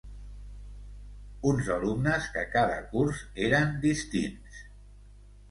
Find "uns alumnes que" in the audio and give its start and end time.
1.49-2.47